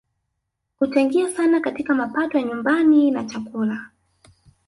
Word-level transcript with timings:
Huchangia 0.79 1.31
sana 1.31 1.59
katika 1.59 1.95
mapato 1.95 2.37
ya 2.37 2.43
nyumbani 2.43 3.11
na 3.11 3.23
chakula 3.25 3.89